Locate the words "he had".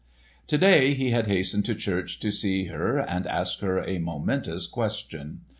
0.95-1.27